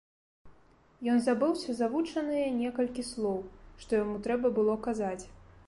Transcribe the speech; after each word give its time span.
Ён 1.15 1.19
забыўся 1.25 1.75
завучаныя 1.81 2.47
некалькі 2.63 3.07
слоў, 3.13 3.39
што 3.85 3.91
яму 4.03 4.15
трэба 4.29 4.47
было 4.57 4.79
казаць. 4.89 5.19